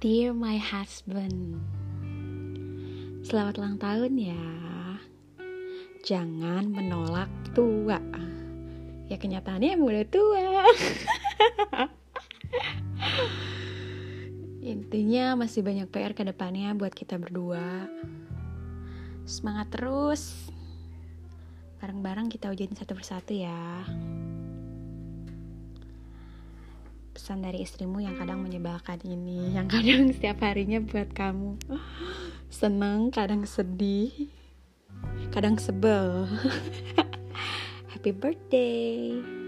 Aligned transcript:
Dear 0.00 0.32
my 0.32 0.56
husband. 0.56 1.60
Selamat 3.20 3.60
ulang 3.60 3.76
tahun 3.76 4.16
ya. 4.16 4.48
Jangan 6.08 6.72
menolak 6.72 7.28
tua. 7.52 8.00
Ya 9.12 9.20
kenyataannya 9.20 9.76
emang 9.76 10.00
tua. 10.08 10.64
Intinya 14.72 15.36
masih 15.36 15.60
banyak 15.60 15.92
PR 15.92 16.16
ke 16.16 16.24
depannya 16.24 16.72
buat 16.72 16.96
kita 16.96 17.20
berdua. 17.20 17.84
Semangat 19.28 19.68
terus. 19.68 20.48
Bareng-bareng 21.76 22.32
kita 22.32 22.48
ujian 22.48 22.72
satu 22.72 22.96
persatu 22.96 23.36
ya 23.36 23.84
pesan 27.20 27.44
dari 27.44 27.60
istrimu 27.60 28.00
yang 28.00 28.16
kadang 28.16 28.40
menyebalkan 28.40 28.96
ini, 29.04 29.52
yang 29.52 29.68
kadang 29.68 30.08
setiap 30.16 30.40
harinya 30.40 30.80
buat 30.80 31.12
kamu 31.12 31.60
seneng, 32.48 33.12
kadang 33.12 33.44
sedih, 33.44 34.08
kadang 35.28 35.60
sebel. 35.60 36.24
Happy 37.92 38.16
birthday! 38.16 39.39